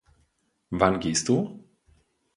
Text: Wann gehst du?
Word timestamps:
Wann 0.71 0.99
gehst 0.99 1.29
du? 1.29 1.63